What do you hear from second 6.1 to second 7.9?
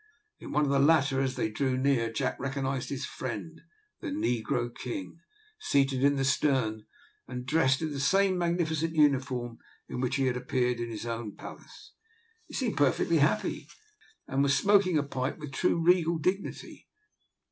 the stern and dressed